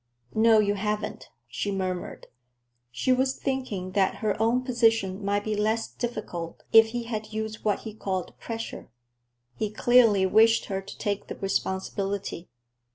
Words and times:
"No, 0.33 0.57
you 0.57 0.73
haven't," 0.73 1.29
she 1.47 1.71
murmured. 1.71 2.25
She 2.89 3.13
was 3.13 3.35
thinking 3.37 3.91
that 3.91 4.15
her 4.15 4.35
own 4.41 4.63
position 4.63 5.23
might 5.23 5.43
be 5.43 5.53
less 5.55 5.87
difficult 5.89 6.63
if 6.73 6.87
he 6.87 7.03
had 7.03 7.33
used 7.33 7.63
what 7.63 7.81
he 7.81 7.93
called 7.93 8.35
pressure. 8.39 8.89
He 9.53 9.69
clearly 9.69 10.25
wished 10.25 10.65
her 10.65 10.81
to 10.81 10.97
take 10.97 11.27
the 11.27 11.35
responsibility. 11.35 12.49